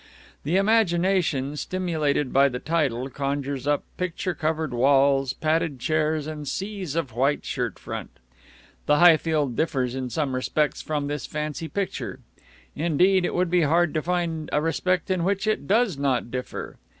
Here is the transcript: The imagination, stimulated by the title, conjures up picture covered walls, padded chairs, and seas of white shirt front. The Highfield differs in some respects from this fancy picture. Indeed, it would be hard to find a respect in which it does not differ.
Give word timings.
The 0.43 0.57
imagination, 0.57 1.55
stimulated 1.57 2.33
by 2.33 2.49
the 2.49 2.57
title, 2.57 3.07
conjures 3.11 3.67
up 3.67 3.83
picture 3.97 4.33
covered 4.33 4.73
walls, 4.73 5.31
padded 5.33 5.79
chairs, 5.79 6.25
and 6.25 6.47
seas 6.47 6.95
of 6.95 7.13
white 7.13 7.45
shirt 7.45 7.77
front. 7.77 8.09
The 8.87 8.97
Highfield 8.97 9.55
differs 9.55 9.93
in 9.93 10.09
some 10.09 10.33
respects 10.33 10.81
from 10.81 11.05
this 11.05 11.27
fancy 11.27 11.67
picture. 11.67 12.19
Indeed, 12.75 13.25
it 13.25 13.35
would 13.35 13.51
be 13.51 13.61
hard 13.61 13.93
to 13.93 14.01
find 14.01 14.49
a 14.51 14.59
respect 14.59 15.11
in 15.11 15.23
which 15.23 15.45
it 15.45 15.67
does 15.67 15.99
not 15.99 16.31
differ. 16.31 16.77